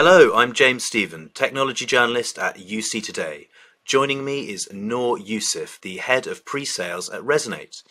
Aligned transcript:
Hello, 0.00 0.32
I'm 0.32 0.52
James 0.52 0.84
Stephen, 0.84 1.32
technology 1.34 1.84
journalist 1.84 2.38
at 2.38 2.56
UC 2.56 3.02
Today. 3.02 3.48
Joining 3.84 4.24
me 4.24 4.48
is 4.48 4.72
Noor 4.72 5.18
Yusuf, 5.18 5.80
the 5.80 5.96
head 5.96 6.28
of 6.28 6.44
pre-sales 6.44 7.10
at 7.10 7.22
Resonate. 7.22 7.82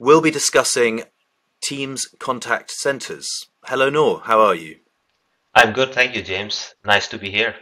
We'll 0.00 0.20
be 0.20 0.32
discussing 0.32 1.04
Teams 1.62 2.06
contact 2.18 2.72
centers. 2.72 3.46
Hello, 3.66 3.88
Noor. 3.88 4.22
How 4.24 4.40
are 4.40 4.54
you? 4.56 4.78
I'm 5.54 5.72
good, 5.72 5.94
thank 5.94 6.16
you, 6.16 6.22
James. 6.22 6.74
Nice 6.84 7.06
to 7.06 7.18
be 7.18 7.30
here. 7.30 7.54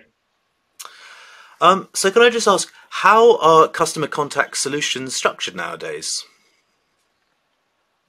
Um, 1.60 1.90
so, 1.92 2.10
can 2.10 2.22
I 2.22 2.30
just 2.30 2.48
ask, 2.48 2.72
how 2.88 3.36
are 3.40 3.68
customer 3.68 4.06
contact 4.06 4.56
solutions 4.56 5.14
structured 5.14 5.54
nowadays? 5.54 6.24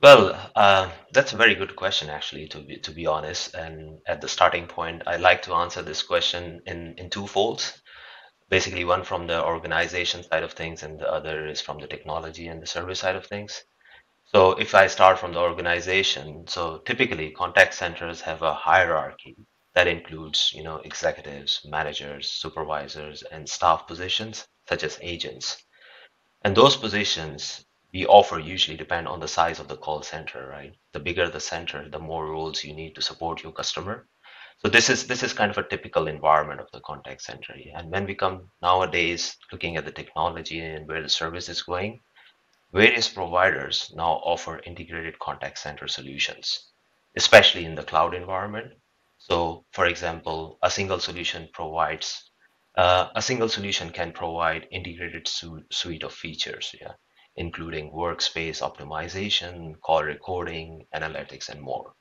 Well, 0.02 0.52
uh, 0.56 0.92
that's 1.12 1.34
a 1.34 1.38
very 1.38 1.54
good 1.54 1.76
question, 1.76 2.10
actually, 2.10 2.48
to 2.48 2.60
be, 2.62 2.78
to 2.78 2.92
be 2.92 3.06
honest. 3.06 3.54
And 3.54 4.00
at 4.08 4.22
the 4.22 4.28
starting 4.28 4.66
point, 4.68 5.04
I 5.06 5.18
like 5.18 5.44
to 5.44 5.54
answer 5.54 5.84
this 5.84 6.02
question 6.02 6.64
in, 6.66 6.96
in 6.98 7.12
two 7.12 7.28
folds. 7.28 7.80
Basically, 8.50 8.86
one 8.86 9.04
from 9.04 9.28
the 9.28 9.44
organization 9.46 10.24
side 10.24 10.44
of 10.44 10.54
things, 10.54 10.84
and 10.84 11.00
the 11.00 11.12
other 11.12 11.48
is 11.48 11.62
from 11.62 11.80
the 11.80 11.88
technology 11.88 12.48
and 12.48 12.62
the 12.62 12.68
service 12.68 13.00
side 13.02 13.16
of 13.16 13.28
things. 13.28 13.64
So, 14.26 14.54
if 14.54 14.76
I 14.76 14.88
start 14.88 15.20
from 15.20 15.34
the 15.34 15.42
organization, 15.42 16.48
so 16.48 16.80
typically 16.80 17.32
contact 17.32 17.76
centers 17.76 18.22
have 18.22 18.42
a 18.44 18.54
hierarchy 18.56 19.38
that 19.76 19.88
includes, 19.88 20.54
you 20.56 20.64
know, 20.64 20.78
executives, 20.78 21.62
managers, 21.66 22.32
supervisors, 22.32 23.24
and 23.24 23.48
staff 23.50 23.88
positions, 23.88 24.48
such 24.70 24.84
as 24.84 25.00
agents. 25.04 25.64
And 26.44 26.58
those 26.58 26.78
positions 26.78 27.67
we 27.94 28.06
offer 28.06 28.38
usually 28.38 28.78
depend 28.78 29.08
on 29.08 29.20
the 29.20 29.28
size 29.28 29.60
of 29.60 29.68
the 29.68 29.78
call 29.78 30.02
center, 30.04 30.48
right? 30.48 30.74
The 30.92 31.00
bigger 31.00 31.30
the 31.30 31.40
center, 31.40 31.90
the 31.90 32.00
more 32.00 32.28
roles 32.28 32.64
you 32.64 32.74
need 32.74 32.96
to 32.96 33.02
support 33.02 33.44
your 33.44 33.54
customer. 33.54 34.08
So 34.60 34.70
this 34.70 34.90
is 34.90 35.08
this 35.08 35.24
is 35.24 35.34
kind 35.34 35.52
of 35.52 35.58
a 35.58 35.68
typical 35.68 36.08
environment 36.08 36.60
of 36.60 36.70
the 36.72 36.82
contact 36.82 37.22
center. 37.22 37.56
And 37.76 37.92
when 37.92 38.06
we 38.06 38.16
come 38.16 38.52
nowadays 38.62 39.38
looking 39.52 39.78
at 39.78 39.86
the 39.86 39.92
technology 39.92 40.60
and 40.60 40.88
where 40.88 41.02
the 41.02 41.10
service 41.10 41.48
is 41.50 41.62
going, 41.62 42.02
various 42.74 43.10
providers 43.10 43.92
now 43.96 44.14
offer 44.24 44.60
integrated 44.66 45.20
contact 45.20 45.60
center 45.60 45.88
solutions, 45.88 46.72
especially 47.18 47.66
in 47.66 47.76
the 47.76 47.84
cloud 47.84 48.14
environment. 48.14 48.74
So, 49.18 49.66
for 49.72 49.86
example, 49.86 50.60
a 50.64 50.72
single 50.72 51.00
solution 51.00 51.50
provides 51.54 52.32
uh, 52.78 53.10
a 53.16 53.22
single 53.22 53.50
solution 53.50 53.92
can 53.92 54.12
provide 54.14 54.68
integrated 54.72 55.28
su- 55.28 55.64
suite 55.72 56.04
of 56.04 56.14
features. 56.14 56.76
Yeah 56.80 56.94
including 57.38 57.92
workspace 57.92 58.62
optimization, 58.62 59.80
call 59.82 60.04
recording, 60.04 60.86
analytics, 60.94 61.50
and 61.50 61.62
more. 61.62 61.94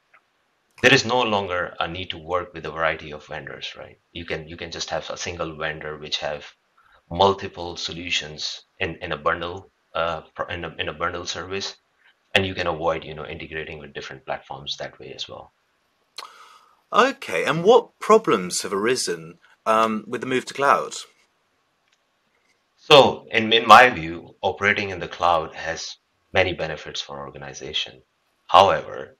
There 0.83 0.93
is 0.93 1.05
no 1.05 1.23
longer 1.23 1.77
a 1.79 1.87
need 1.87 2.11
to 2.11 2.19
work 2.19 2.53
with 2.53 2.67
a 2.67 2.71
variety 2.71 3.13
of 3.13 3.27
vendors, 3.27 3.75
right? 3.77 3.99
You 4.13 4.25
can 4.25 4.49
you 4.49 4.57
can 4.57 4.71
just 4.71 4.91
have 4.91 5.09
a 5.11 5.17
single 5.17 5.57
vendor 5.57 5.97
which 5.99 6.19
have 6.19 6.45
multiple 7.11 7.77
solutions 7.77 8.63
in, 8.79 8.97
in 8.97 9.13
a 9.13 9.17
bundle 9.17 9.71
uh, 9.95 10.23
in, 10.51 10.65
a, 10.65 10.75
in 10.79 10.89
a 10.89 10.93
bundle 10.93 11.25
service, 11.25 11.77
and 12.35 12.47
you 12.47 12.55
can 12.55 12.67
avoid 12.67 13.05
you 13.05 13.15
know 13.15 13.27
integrating 13.27 13.79
with 13.79 13.95
different 13.95 14.25
platforms 14.27 14.77
that 14.77 14.99
way 14.99 15.13
as 15.15 15.29
well. 15.29 15.53
Okay, 16.93 17.45
and 17.45 17.65
what 17.65 17.99
problems 17.99 18.63
have 18.63 18.73
arisen 18.73 19.39
um, 19.65 20.05
with 20.07 20.21
the 20.21 20.27
move 20.27 20.45
to 20.47 20.55
cloud? 20.55 20.95
So, 22.89 23.27
in, 23.33 23.53
in 23.53 23.67
my 23.67 23.91
view, 23.91 24.37
operating 24.43 24.91
in 24.91 25.01
the 25.01 25.09
cloud 25.09 25.57
has 25.57 25.97
many 26.33 26.53
benefits 26.53 27.01
for 27.01 27.19
organization. 27.19 28.05
However, 28.47 29.19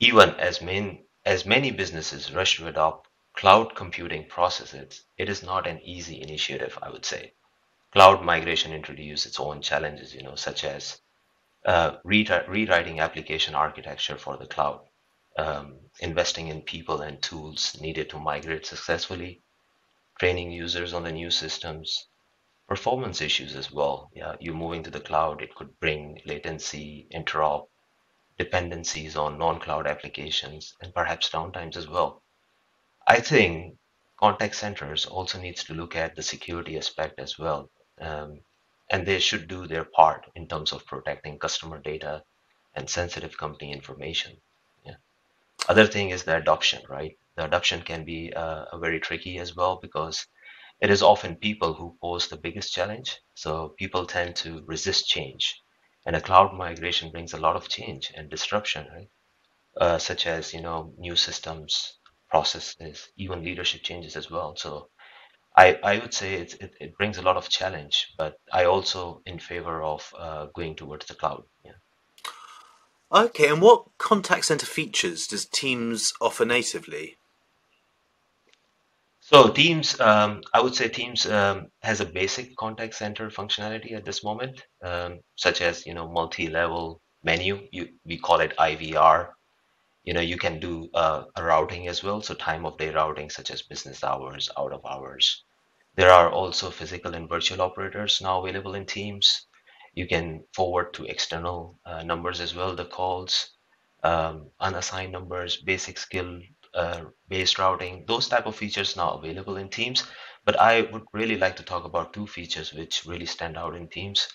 even 0.00 0.30
as, 0.30 0.60
main, 0.60 1.04
as 1.24 1.46
many 1.46 1.70
businesses 1.70 2.32
rush 2.32 2.56
to 2.56 2.66
adopt 2.66 3.08
cloud 3.32 3.76
computing 3.76 4.28
processes, 4.28 5.04
it 5.16 5.28
is 5.28 5.44
not 5.44 5.68
an 5.68 5.80
easy 5.84 6.20
initiative, 6.22 6.76
I 6.82 6.90
would 6.90 7.04
say. 7.04 7.34
Cloud 7.92 8.24
migration 8.24 8.72
introduces 8.72 9.26
its 9.26 9.38
own 9.38 9.62
challenges, 9.62 10.12
you 10.12 10.24
know, 10.24 10.34
such 10.34 10.64
as 10.64 11.00
uh, 11.64 11.98
rewriting 12.02 12.98
application 12.98 13.54
architecture 13.54 14.18
for 14.18 14.36
the 14.36 14.46
cloud, 14.46 14.88
um, 15.38 15.78
investing 16.00 16.48
in 16.48 16.62
people 16.62 17.00
and 17.00 17.22
tools 17.22 17.80
needed 17.80 18.10
to 18.10 18.18
migrate 18.18 18.66
successfully, 18.66 19.40
training 20.18 20.50
users 20.50 20.92
on 20.92 21.04
the 21.04 21.12
new 21.12 21.30
systems, 21.30 22.08
performance 22.68 23.20
issues 23.20 23.54
as 23.54 23.70
well. 23.70 24.10
Yeah, 24.14 24.36
you 24.40 24.54
moving 24.54 24.82
to 24.84 24.90
the 24.90 25.00
cloud, 25.00 25.42
it 25.42 25.54
could 25.54 25.78
bring 25.80 26.20
latency, 26.24 27.06
interop, 27.12 27.68
dependencies 28.38 29.16
on 29.16 29.38
non-cloud 29.38 29.86
applications, 29.86 30.74
and 30.80 30.94
perhaps 30.94 31.30
downtimes 31.30 31.76
as 31.76 31.88
well. 31.88 32.22
I 33.06 33.20
think 33.20 33.76
contact 34.18 34.56
centers 34.56 35.06
also 35.06 35.38
needs 35.38 35.64
to 35.64 35.74
look 35.74 35.94
at 35.94 36.16
the 36.16 36.22
security 36.22 36.76
aspect 36.76 37.20
as 37.20 37.38
well. 37.38 37.70
Um, 38.00 38.40
and 38.90 39.06
they 39.06 39.18
should 39.18 39.48
do 39.48 39.66
their 39.66 39.84
part 39.84 40.26
in 40.34 40.46
terms 40.46 40.72
of 40.72 40.86
protecting 40.86 41.38
customer 41.38 41.78
data 41.78 42.22
and 42.74 42.88
sensitive 42.88 43.36
company 43.36 43.72
information. 43.72 44.36
Yeah. 44.84 44.96
Other 45.68 45.86
thing 45.86 46.10
is 46.10 46.24
the 46.24 46.36
adoption, 46.36 46.82
right? 46.88 47.16
The 47.36 47.44
adoption 47.44 47.82
can 47.82 48.04
be 48.04 48.32
uh, 48.32 48.76
very 48.76 49.00
tricky 49.00 49.38
as 49.38 49.56
well 49.56 49.78
because 49.80 50.26
it 50.80 50.90
is 50.90 51.02
often 51.02 51.36
people 51.36 51.74
who 51.74 51.96
pose 52.00 52.28
the 52.28 52.36
biggest 52.36 52.72
challenge. 52.72 53.18
So 53.34 53.74
people 53.78 54.06
tend 54.06 54.36
to 54.36 54.62
resist 54.66 55.06
change. 55.06 55.54
And 56.06 56.14
a 56.16 56.20
cloud 56.20 56.52
migration 56.52 57.10
brings 57.10 57.32
a 57.32 57.40
lot 57.40 57.56
of 57.56 57.68
change 57.68 58.12
and 58.14 58.28
disruption, 58.28 58.86
right? 58.94 59.08
Uh, 59.80 59.98
such 59.98 60.26
as, 60.26 60.52
you 60.52 60.60
know, 60.60 60.92
new 60.98 61.16
systems, 61.16 61.98
processes, 62.30 63.08
even 63.16 63.42
leadership 63.42 63.82
changes 63.82 64.16
as 64.16 64.30
well. 64.30 64.54
So 64.56 64.88
I, 65.56 65.78
I 65.82 65.98
would 65.98 66.12
say 66.12 66.34
it, 66.34 66.54
it, 66.60 66.74
it 66.80 66.96
brings 66.98 67.18
a 67.18 67.22
lot 67.22 67.36
of 67.36 67.48
challenge, 67.48 68.08
but 68.18 68.34
I 68.52 68.64
also 68.64 69.22
in 69.24 69.38
favor 69.38 69.82
of 69.82 70.12
uh, 70.18 70.46
going 70.54 70.76
towards 70.76 71.06
the 71.06 71.14
cloud. 71.14 71.44
Yeah. 71.64 71.72
Okay, 73.12 73.48
and 73.48 73.62
what 73.62 73.86
contact 73.98 74.46
center 74.46 74.66
features 74.66 75.28
does 75.28 75.46
Teams 75.46 76.12
offer 76.20 76.44
natively? 76.44 77.16
So 79.34 79.48
Teams, 79.48 79.98
um, 79.98 80.42
I 80.52 80.60
would 80.60 80.76
say 80.76 80.86
Teams 80.88 81.26
um, 81.26 81.66
has 81.82 82.00
a 82.00 82.06
basic 82.06 82.54
contact 82.54 82.94
center 82.94 83.30
functionality 83.30 83.90
at 83.90 84.04
this 84.04 84.22
moment, 84.22 84.62
um, 84.80 85.18
such 85.34 85.60
as 85.60 85.84
you 85.84 85.92
know 85.92 86.08
multi-level 86.08 87.00
menu. 87.24 87.66
You, 87.72 87.88
we 88.04 88.16
call 88.16 88.38
it 88.38 88.56
IVR. 88.56 89.30
You 90.04 90.14
know 90.14 90.20
you 90.20 90.36
can 90.38 90.60
do 90.60 90.88
uh, 90.94 91.24
a 91.34 91.42
routing 91.42 91.88
as 91.88 92.04
well, 92.04 92.22
so 92.22 92.34
time 92.34 92.64
of 92.64 92.78
day 92.78 92.90
routing, 92.90 93.28
such 93.28 93.50
as 93.50 93.62
business 93.62 94.04
hours, 94.04 94.48
out 94.56 94.72
of 94.72 94.86
hours. 94.86 95.42
There 95.96 96.12
are 96.12 96.30
also 96.30 96.70
physical 96.70 97.16
and 97.16 97.28
virtual 97.28 97.60
operators 97.60 98.20
now 98.20 98.40
available 98.40 98.76
in 98.76 98.86
Teams. 98.86 99.48
You 99.94 100.06
can 100.06 100.44
forward 100.54 100.94
to 100.94 101.06
external 101.06 101.80
uh, 101.84 102.04
numbers 102.04 102.40
as 102.40 102.54
well, 102.54 102.76
the 102.76 102.84
calls, 102.84 103.50
um, 104.04 104.50
unassigned 104.60 105.10
numbers, 105.10 105.56
basic 105.56 105.98
skill 105.98 106.38
uh, 106.74 107.02
based 107.28 107.58
routing, 107.58 108.04
those 108.06 108.28
type 108.28 108.46
of 108.46 108.56
features 108.56 108.96
now 108.96 109.10
available 109.12 109.56
in 109.56 109.68
Teams. 109.68 110.04
But 110.44 110.60
I 110.60 110.82
would 110.82 111.04
really 111.12 111.38
like 111.38 111.56
to 111.56 111.62
talk 111.62 111.84
about 111.84 112.12
two 112.12 112.26
features 112.26 112.72
which 112.72 113.06
really 113.06 113.26
stand 113.26 113.56
out 113.56 113.74
in 113.74 113.88
Teams. 113.88 114.28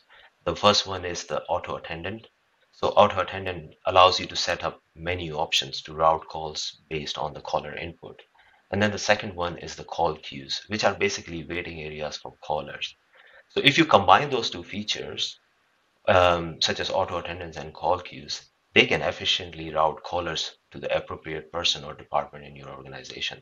The 0.46 0.56
first 0.56 0.88
one 0.88 1.06
is 1.06 1.26
the 1.26 1.44
auto 1.44 1.76
attendant. 1.76 2.28
So 2.72 2.90
auto 2.90 3.20
attendant 3.20 3.76
allows 3.86 4.20
you 4.20 4.26
to 4.28 4.36
set 4.36 4.64
up 4.64 4.82
menu 4.96 5.36
options 5.36 5.82
to 5.84 5.94
route 5.94 6.28
calls 6.28 6.82
based 6.90 7.18
on 7.18 7.34
the 7.34 7.42
caller 7.42 7.76
input. 7.76 8.22
And 8.72 8.82
then 8.82 8.92
the 8.92 8.98
second 8.98 9.36
one 9.36 9.58
is 9.58 9.76
the 9.76 9.84
call 9.84 10.16
queues, 10.16 10.62
which 10.68 10.84
are 10.84 10.94
basically 10.94 11.44
waiting 11.44 11.82
areas 11.82 12.18
for 12.18 12.36
callers. 12.42 12.96
So 13.50 13.62
if 13.64 13.78
you 13.78 13.86
combine 13.86 14.30
those 14.30 14.50
two 14.50 14.64
features, 14.64 15.40
um, 16.08 16.62
such 16.62 16.80
as 16.80 16.90
auto 16.90 17.18
attendance 17.18 17.58
and 17.58 17.74
call 17.74 18.00
queues, 18.00 18.49
they 18.74 18.86
can 18.86 19.02
efficiently 19.02 19.74
route 19.74 20.04
callers 20.04 20.58
to 20.72 20.80
the 20.80 20.96
appropriate 20.96 21.52
person 21.52 21.84
or 21.84 21.94
department 21.94 22.46
in 22.46 22.56
your 22.56 22.70
organization. 22.70 23.42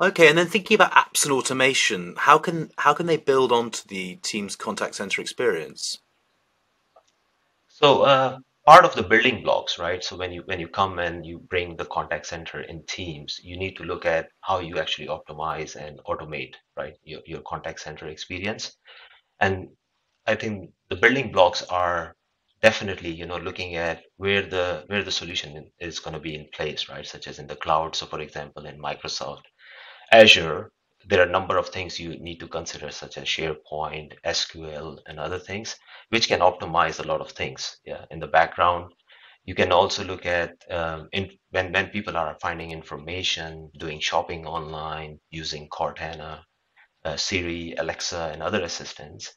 Okay, 0.00 0.28
and 0.28 0.38
then 0.38 0.46
thinking 0.46 0.76
about 0.76 0.92
apps 0.92 1.24
and 1.24 1.32
automation, 1.32 2.14
how 2.16 2.38
can 2.38 2.70
how 2.78 2.94
can 2.94 3.06
they 3.06 3.16
build 3.16 3.50
onto 3.50 3.82
the 3.88 4.16
Teams 4.16 4.54
contact 4.54 4.94
center 4.94 5.20
experience? 5.20 5.98
So 7.66 8.02
uh, 8.02 8.38
part 8.64 8.84
of 8.84 8.94
the 8.94 9.02
building 9.02 9.42
blocks, 9.42 9.78
right? 9.78 10.04
So 10.04 10.16
when 10.16 10.30
you 10.30 10.42
when 10.44 10.60
you 10.60 10.68
come 10.68 11.00
and 11.00 11.26
you 11.26 11.38
bring 11.38 11.76
the 11.76 11.84
contact 11.86 12.26
center 12.26 12.60
in 12.60 12.84
Teams, 12.84 13.40
you 13.42 13.56
need 13.56 13.76
to 13.76 13.82
look 13.82 14.06
at 14.06 14.28
how 14.40 14.60
you 14.60 14.78
actually 14.78 15.08
optimize 15.08 15.74
and 15.74 15.98
automate, 16.06 16.54
right, 16.76 16.94
your, 17.02 17.20
your 17.26 17.40
contact 17.40 17.80
center 17.80 18.06
experience. 18.06 18.76
And 19.40 19.68
I 20.26 20.36
think 20.36 20.70
the 20.90 20.96
building 20.96 21.32
blocks 21.32 21.62
are 21.62 22.14
definitely 22.62 23.10
you 23.10 23.26
know 23.26 23.38
looking 23.38 23.76
at 23.76 24.02
where 24.16 24.42
the 24.42 24.84
where 24.88 25.02
the 25.02 25.10
solution 25.12 25.70
is 25.80 25.98
going 26.00 26.14
to 26.14 26.20
be 26.20 26.34
in 26.34 26.46
place 26.52 26.88
right 26.88 27.06
such 27.06 27.26
as 27.28 27.38
in 27.38 27.46
the 27.46 27.56
cloud 27.56 27.94
so 27.96 28.06
for 28.06 28.20
example 28.20 28.66
in 28.66 28.78
microsoft 28.80 29.44
azure 30.12 30.70
there 31.08 31.20
are 31.20 31.28
a 31.28 31.36
number 31.38 31.56
of 31.58 31.68
things 31.68 31.98
you 32.00 32.18
need 32.20 32.38
to 32.40 32.48
consider 32.48 32.90
such 32.90 33.16
as 33.18 33.24
sharepoint 33.24 34.12
sql 34.26 34.98
and 35.06 35.18
other 35.18 35.38
things 35.38 35.76
which 36.10 36.28
can 36.28 36.40
optimize 36.40 37.00
a 37.00 37.08
lot 37.08 37.20
of 37.20 37.30
things 37.32 37.78
yeah 37.84 38.04
in 38.10 38.20
the 38.20 38.28
background 38.40 38.92
You 39.50 39.54
can 39.56 39.72
also 39.72 40.04
look 40.04 40.26
at 40.26 40.52
um, 40.70 41.08
in, 41.12 41.30
when, 41.50 41.72
when 41.72 41.88
people 41.88 42.16
are 42.16 42.36
finding 42.40 42.70
information, 42.70 43.70
doing 43.84 43.98
shopping 44.00 44.46
online, 44.46 45.18
using 45.30 45.68
Cortana, 45.76 46.32
uh, 47.04 47.16
Siri, 47.16 47.74
Alexa, 47.78 48.30
and 48.32 48.42
other 48.42 48.62
assistants. 48.62 49.34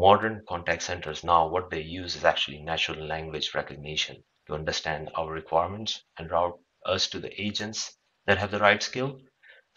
Modern 0.00 0.44
contact 0.48 0.82
centers 0.82 1.24
now, 1.24 1.48
what 1.48 1.70
they 1.70 1.80
use 1.80 2.14
is 2.14 2.24
actually 2.24 2.62
natural 2.62 3.04
language 3.04 3.52
recognition 3.52 4.22
to 4.46 4.54
understand 4.54 5.10
our 5.16 5.32
requirements 5.32 6.04
and 6.16 6.30
route 6.30 6.56
us 6.86 7.08
to 7.08 7.18
the 7.18 7.32
agents 7.42 7.98
that 8.26 8.38
have 8.38 8.52
the 8.52 8.60
right 8.60 8.80
skill. 8.80 9.18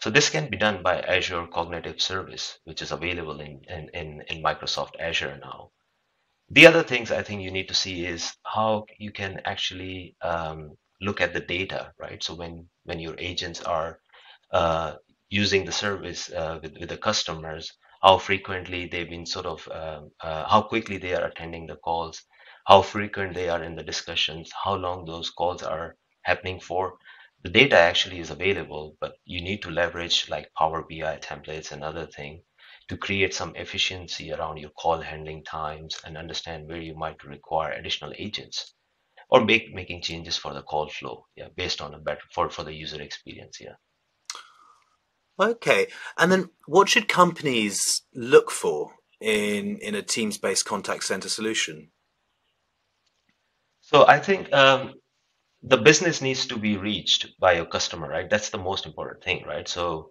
So 0.00 0.10
this 0.10 0.30
can 0.30 0.48
be 0.48 0.56
done 0.56 0.80
by 0.80 1.00
Azure 1.00 1.48
Cognitive 1.48 2.00
Service, 2.00 2.58
which 2.62 2.82
is 2.82 2.92
available 2.92 3.40
in, 3.40 3.62
in, 3.68 3.88
in, 3.94 4.22
in 4.28 4.42
Microsoft 4.44 4.92
Azure 5.00 5.38
now. 5.40 5.70
The 6.50 6.68
other 6.68 6.84
things 6.84 7.10
I 7.10 7.22
think 7.22 7.42
you 7.42 7.50
need 7.50 7.68
to 7.68 7.74
see 7.74 8.06
is 8.06 8.32
how 8.44 8.86
you 8.98 9.10
can 9.10 9.40
actually 9.44 10.14
um, 10.22 10.76
look 11.00 11.20
at 11.20 11.32
the 11.32 11.40
data, 11.40 11.92
right? 11.98 12.22
So 12.22 12.34
when 12.34 12.68
when 12.84 13.00
your 13.00 13.16
agents 13.18 13.60
are 13.62 13.98
uh, 14.52 14.94
using 15.30 15.64
the 15.64 15.72
service 15.72 16.30
uh, 16.30 16.60
with, 16.62 16.78
with 16.78 16.90
the 16.90 16.98
customers, 16.98 17.72
how 18.02 18.18
frequently 18.18 18.86
they've 18.86 19.08
been 19.10 19.26
sort 19.26 19.46
of, 19.46 19.68
um, 19.68 20.10
uh, 20.20 20.48
how 20.48 20.62
quickly 20.62 20.98
they 20.98 21.14
are 21.14 21.24
attending 21.24 21.66
the 21.66 21.76
calls, 21.76 22.22
how 22.66 22.82
frequent 22.82 23.34
they 23.34 23.48
are 23.48 23.62
in 23.62 23.74
the 23.76 23.82
discussions, 23.82 24.52
how 24.64 24.74
long 24.74 25.04
those 25.04 25.30
calls 25.30 25.62
are 25.62 25.96
happening 26.22 26.60
for. 26.60 26.98
The 27.42 27.50
data 27.50 27.76
actually 27.78 28.20
is 28.20 28.30
available, 28.30 28.96
but 29.00 29.16
you 29.24 29.40
need 29.40 29.62
to 29.62 29.70
leverage 29.70 30.28
like 30.28 30.52
Power 30.54 30.82
BI 30.82 31.18
templates 31.18 31.72
and 31.72 31.82
other 31.82 32.06
thing 32.06 32.42
to 32.88 32.96
create 32.96 33.34
some 33.34 33.56
efficiency 33.56 34.32
around 34.32 34.58
your 34.58 34.70
call 34.70 35.00
handling 35.00 35.44
times 35.44 36.00
and 36.04 36.16
understand 36.16 36.68
where 36.68 36.80
you 36.80 36.94
might 36.94 37.24
require 37.24 37.72
additional 37.72 38.12
agents 38.16 38.74
or 39.30 39.44
make 39.44 39.74
making 39.74 40.02
changes 40.02 40.36
for 40.36 40.54
the 40.54 40.62
call 40.62 40.88
flow 40.88 41.26
yeah 41.36 41.48
based 41.56 41.80
on 41.82 41.94
a 41.94 41.98
better 41.98 42.22
for 42.32 42.48
for 42.50 42.62
the 42.64 42.72
user 42.72 43.02
experience 43.02 43.60
yeah 43.60 43.74
okay 45.40 45.86
and 46.18 46.30
then 46.30 46.48
what 46.66 46.88
should 46.88 47.08
companies 47.08 48.02
look 48.14 48.50
for 48.50 48.92
in 49.20 49.78
in 49.78 49.94
a 49.94 50.02
teams 50.02 50.38
based 50.38 50.64
contact 50.64 51.04
center 51.04 51.28
solution 51.28 51.88
so 53.80 54.06
i 54.06 54.18
think 54.18 54.52
um, 54.52 54.94
the 55.62 55.76
business 55.76 56.20
needs 56.22 56.46
to 56.46 56.56
be 56.58 56.76
reached 56.76 57.38
by 57.38 57.52
your 57.52 57.66
customer 57.66 58.08
right 58.08 58.30
that's 58.30 58.50
the 58.50 58.58
most 58.58 58.86
important 58.86 59.22
thing 59.22 59.44
right 59.46 59.68
so 59.68 60.10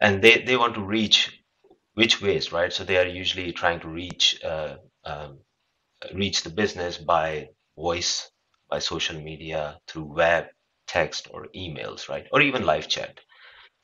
and 0.00 0.22
they 0.22 0.42
they 0.42 0.56
want 0.56 0.74
to 0.74 0.82
reach 0.82 1.30
which 1.94 2.22
ways, 2.22 2.52
right? 2.52 2.72
So 2.72 2.84
they 2.84 2.96
are 2.98 3.06
usually 3.06 3.52
trying 3.52 3.80
to 3.80 3.88
reach 3.88 4.40
uh, 4.44 4.76
um, 5.04 5.38
reach 6.14 6.42
the 6.42 6.50
business 6.50 6.98
by 6.98 7.48
voice, 7.76 8.30
by 8.70 8.78
social 8.78 9.20
media, 9.20 9.78
through 9.86 10.14
web, 10.14 10.46
text, 10.86 11.28
or 11.30 11.48
emails, 11.54 12.08
right? 12.08 12.26
Or 12.32 12.40
even 12.40 12.64
live 12.64 12.88
chat. 12.88 13.20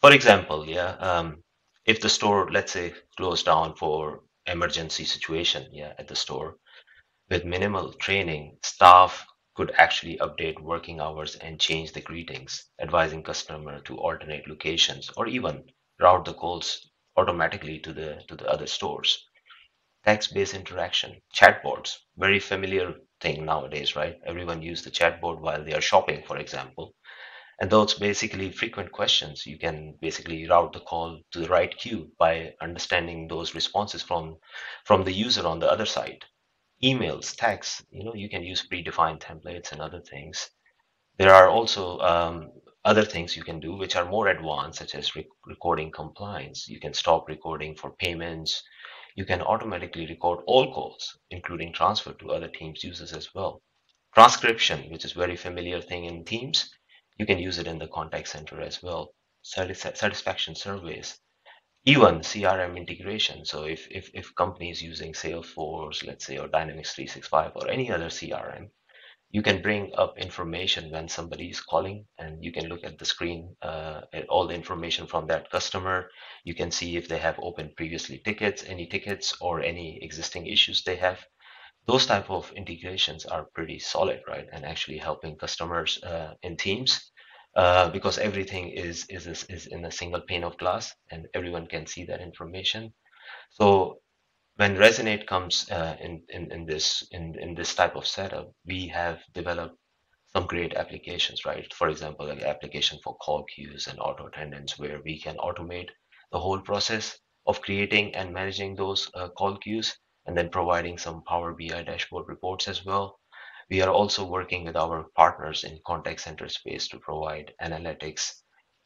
For 0.00 0.12
example, 0.12 0.66
yeah, 0.68 0.96
um, 0.96 1.44
if 1.84 2.00
the 2.00 2.08
store, 2.08 2.50
let's 2.50 2.72
say, 2.72 2.94
closed 3.16 3.46
down 3.46 3.76
for 3.76 4.24
emergency 4.44 5.04
situation, 5.04 5.68
yeah, 5.72 5.94
at 5.98 6.08
the 6.08 6.16
store, 6.16 6.56
with 7.30 7.44
minimal 7.44 7.92
training, 7.94 8.58
staff 8.62 9.26
could 9.54 9.72
actually 9.72 10.18
update 10.18 10.60
working 10.60 11.00
hours 11.00 11.36
and 11.36 11.60
change 11.60 11.92
the 11.92 12.00
greetings, 12.02 12.70
advising 12.80 13.22
customer 13.22 13.80
to 13.82 13.98
alternate 13.98 14.48
locations 14.48 15.10
or 15.16 15.26
even 15.28 15.70
route 16.00 16.24
the 16.26 16.34
calls 16.34 16.90
automatically 17.16 17.80
to 17.80 17.92
the 17.92 18.24
to 18.28 18.36
the 18.36 18.48
other 18.50 18.66
stores. 18.66 19.26
Text-based 20.04 20.54
interaction, 20.54 21.22
chatbots, 21.32 21.98
very 22.16 22.40
familiar 22.40 22.96
thing 23.20 23.44
nowadays, 23.44 23.94
right? 23.94 24.18
Everyone 24.26 24.60
use 24.60 24.82
the 24.82 24.90
chatbot 24.90 25.38
while 25.40 25.62
they 25.62 25.74
are 25.74 25.80
shopping, 25.80 26.24
for 26.26 26.36
example. 26.38 26.96
And 27.60 27.70
those 27.70 27.94
basically 27.94 28.52
frequent 28.52 28.92
questions, 28.92 29.44
you 29.44 29.58
can 29.58 29.96
basically 30.00 30.48
route 30.48 30.72
the 30.72 30.80
call 30.80 31.20
to 31.32 31.40
the 31.40 31.48
right 31.48 31.76
queue 31.76 32.12
by 32.18 32.54
understanding 32.60 33.26
those 33.26 33.54
responses 33.54 34.02
from 34.02 34.38
from 34.84 35.02
the 35.04 35.12
user 35.12 35.46
on 35.46 35.58
the 35.58 35.70
other 35.70 35.86
side. 35.86 36.24
Emails, 36.84 37.34
texts, 37.36 37.84
you 37.90 38.04
know, 38.04 38.14
you 38.14 38.28
can 38.28 38.44
use 38.44 38.68
predefined 38.68 39.20
templates 39.20 39.72
and 39.72 39.80
other 39.80 40.00
things. 40.00 40.50
There 41.18 41.34
are 41.34 41.48
also 41.48 41.98
um, 41.98 42.52
other 42.84 43.04
things 43.04 43.36
you 43.36 43.42
can 43.42 43.58
do 43.58 43.74
which 43.74 43.96
are 43.96 44.04
more 44.04 44.28
advanced, 44.28 44.78
such 44.78 44.94
as 44.94 45.16
rec- 45.16 45.26
recording 45.44 45.90
compliance. 45.90 46.68
You 46.68 46.78
can 46.78 46.94
stop 46.94 47.26
recording 47.28 47.74
for 47.74 47.90
payments. 47.98 48.62
You 49.16 49.24
can 49.24 49.42
automatically 49.42 50.06
record 50.06 50.44
all 50.46 50.72
calls, 50.72 51.18
including 51.32 51.72
transfer 51.72 52.12
to 52.12 52.30
other 52.30 52.46
Teams 52.46 52.84
users 52.84 53.12
as 53.12 53.34
well. 53.34 53.62
Transcription, 54.14 54.90
which 54.92 55.04
is 55.04 55.12
very 55.12 55.34
familiar 55.34 55.80
thing 55.80 56.04
in 56.04 56.24
Teams, 56.24 56.70
you 57.18 57.26
can 57.26 57.38
use 57.38 57.58
it 57.58 57.66
in 57.66 57.78
the 57.78 57.88
contact 57.88 58.28
center 58.28 58.60
as 58.60 58.82
well. 58.82 59.14
Satisfaction 59.42 60.54
surveys, 60.54 61.18
even 61.84 62.20
CRM 62.20 62.76
integration. 62.76 63.44
So 63.44 63.64
if, 63.64 63.86
if, 63.90 64.10
if 64.14 64.34
companies 64.34 64.82
using 64.82 65.12
Salesforce, 65.12 66.06
let's 66.06 66.24
say, 66.26 66.38
or 66.38 66.48
Dynamics 66.48 66.94
365 66.94 67.52
or 67.56 67.68
any 67.68 67.90
other 67.90 68.08
CRM, 68.08 68.70
you 69.30 69.42
can 69.42 69.60
bring 69.60 69.92
up 69.94 70.18
information 70.18 70.90
when 70.90 71.06
somebody 71.08 71.50
is 71.50 71.60
calling 71.60 72.06
and 72.18 72.42
you 72.42 72.50
can 72.50 72.66
look 72.66 72.82
at 72.82 72.98
the 72.98 73.04
screen 73.04 73.54
uh, 73.62 74.00
at 74.12 74.26
all 74.28 74.46
the 74.46 74.54
information 74.54 75.06
from 75.06 75.26
that 75.26 75.50
customer 75.50 76.10
you 76.44 76.54
can 76.54 76.70
see 76.70 76.96
if 76.96 77.08
they 77.08 77.18
have 77.18 77.38
opened 77.42 77.76
previously 77.76 78.18
tickets 78.24 78.64
any 78.66 78.86
tickets 78.86 79.34
or 79.40 79.60
any 79.60 80.02
existing 80.02 80.46
issues 80.46 80.82
they 80.82 80.96
have 80.96 81.18
those 81.88 82.06
type 82.06 82.30
of 82.30 82.52
integrations 82.52 83.24
are 83.24 83.48
pretty 83.54 83.78
solid 83.78 84.20
right? 84.28 84.46
And 84.52 84.64
actually 84.64 84.98
helping 84.98 85.36
customers 85.36 86.00
uh, 86.04 86.34
in 86.42 86.56
teams 86.56 87.10
uh, 87.56 87.88
because 87.90 88.18
everything 88.18 88.68
is, 88.68 89.06
is 89.08 89.26
is 89.26 89.66
in 89.66 89.84
a 89.86 89.90
single 89.90 90.20
pane 90.20 90.44
of 90.44 90.58
glass 90.58 90.94
and 91.10 91.26
everyone 91.34 91.66
can 91.66 91.86
see 91.86 92.04
that 92.04 92.20
information. 92.20 92.92
So 93.50 94.00
when 94.56 94.76
Resonate 94.76 95.26
comes 95.26 95.70
uh, 95.70 95.96
in, 96.00 96.22
in, 96.28 96.52
in 96.52 96.66
this 96.66 97.06
in, 97.10 97.34
in 97.38 97.54
this 97.54 97.74
type 97.74 97.96
of 97.96 98.06
setup, 98.06 98.52
we 98.66 98.88
have 98.88 99.18
developed 99.32 99.76
some 100.32 100.46
great 100.46 100.74
applications, 100.74 101.46
right? 101.46 101.72
For 101.72 101.88
example, 101.88 102.26
like 102.26 102.42
application 102.42 102.98
for 103.02 103.16
call 103.16 103.44
queues 103.44 103.86
and 103.86 103.98
auto 103.98 104.26
attendance, 104.26 104.78
where 104.78 105.00
we 105.04 105.18
can 105.18 105.36
automate 105.36 105.88
the 106.32 106.38
whole 106.38 106.60
process 106.60 107.18
of 107.46 107.62
creating 107.62 108.14
and 108.14 108.34
managing 108.34 108.74
those 108.74 109.10
uh, 109.14 109.28
call 109.28 109.56
queues, 109.56 109.96
and 110.28 110.36
then 110.36 110.50
providing 110.50 110.98
some 110.98 111.24
Power 111.24 111.54
BI 111.54 111.82
dashboard 111.82 112.28
reports 112.28 112.68
as 112.68 112.84
well. 112.84 113.18
We 113.70 113.82
are 113.82 113.90
also 113.90 114.24
working 114.24 114.64
with 114.64 114.76
our 114.76 115.06
partners 115.16 115.64
in 115.64 115.80
contact 115.86 116.20
center 116.20 116.48
space 116.48 116.86
to 116.88 116.98
provide 116.98 117.54
analytics, 117.62 118.34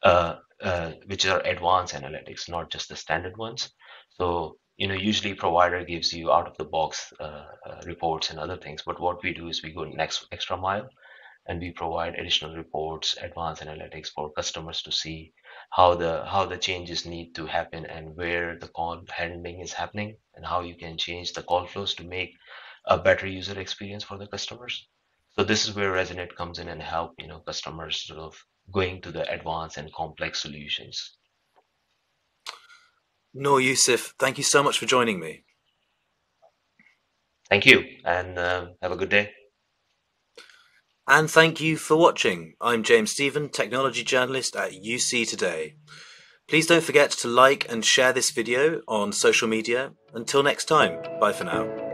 uh, 0.04 0.36
uh, 0.62 0.92
which 1.06 1.26
are 1.26 1.40
advanced 1.40 1.94
analytics, 1.94 2.48
not 2.48 2.70
just 2.70 2.88
the 2.88 2.96
standard 2.96 3.36
ones. 3.36 3.72
So 4.10 4.56
you 4.76 4.88
know 4.88 4.94
usually 4.94 5.34
provider 5.34 5.84
gives 5.84 6.12
you 6.12 6.32
out 6.32 6.48
of 6.48 6.56
the 6.56 6.64
box 6.64 7.12
uh, 7.20 7.44
uh, 7.66 7.80
reports 7.86 8.30
and 8.30 8.38
other 8.38 8.56
things 8.56 8.82
but 8.84 9.00
what 9.00 9.22
we 9.22 9.34
do 9.34 9.48
is 9.48 9.62
we 9.62 9.72
go 9.72 9.84
next 9.84 10.26
extra 10.32 10.56
mile 10.56 10.88
and 11.46 11.60
we 11.60 11.70
provide 11.72 12.14
additional 12.14 12.54
reports 12.56 13.16
advanced 13.20 13.62
analytics 13.62 14.08
for 14.08 14.32
customers 14.32 14.82
to 14.82 14.92
see 14.92 15.32
how 15.70 15.94
the 15.94 16.24
how 16.26 16.44
the 16.46 16.56
changes 16.56 17.04
need 17.06 17.34
to 17.34 17.46
happen 17.46 17.86
and 17.86 18.16
where 18.16 18.58
the 18.58 18.68
call 18.68 19.02
handling 19.10 19.60
is 19.60 19.72
happening 19.72 20.16
and 20.34 20.46
how 20.46 20.60
you 20.60 20.76
can 20.76 20.96
change 20.96 21.32
the 21.32 21.42
call 21.42 21.66
flows 21.66 21.94
to 21.94 22.04
make 22.04 22.32
a 22.86 22.98
better 22.98 23.26
user 23.26 23.58
experience 23.58 24.04
for 24.04 24.18
the 24.18 24.26
customers 24.26 24.88
so 25.34 25.42
this 25.44 25.66
is 25.66 25.74
where 25.74 25.92
resonate 25.92 26.34
comes 26.36 26.58
in 26.58 26.68
and 26.68 26.82
help 26.82 27.12
you 27.18 27.26
know 27.26 27.40
customers 27.40 28.06
sort 28.06 28.20
of 28.20 28.44
going 28.72 29.00
to 29.00 29.10
the 29.10 29.28
advanced 29.32 29.76
and 29.76 29.92
complex 29.92 30.42
solutions 30.42 31.16
Noor 33.34 33.60
Yusuf, 33.62 34.14
thank 34.18 34.36
you 34.36 34.44
so 34.44 34.62
much 34.62 34.78
for 34.78 34.84
joining 34.84 35.18
me. 35.18 35.44
Thank 37.48 37.64
you, 37.66 37.84
and 38.04 38.38
uh, 38.38 38.66
have 38.82 38.92
a 38.92 38.96
good 38.96 39.08
day. 39.08 39.32
And 41.08 41.28
thank 41.28 41.60
you 41.60 41.76
for 41.76 41.96
watching. 41.96 42.54
I'm 42.60 42.84
James 42.84 43.10
Stephen, 43.10 43.48
technology 43.48 44.04
journalist 44.04 44.54
at 44.54 44.70
UC 44.70 45.28
Today. 45.28 45.74
Please 46.48 46.66
don't 46.66 46.84
forget 46.84 47.10
to 47.10 47.28
like 47.28 47.66
and 47.68 47.84
share 47.84 48.12
this 48.12 48.30
video 48.30 48.82
on 48.86 49.12
social 49.12 49.48
media. 49.48 49.92
Until 50.14 50.42
next 50.42 50.66
time, 50.66 51.02
bye 51.18 51.32
for 51.32 51.44
now. 51.44 51.91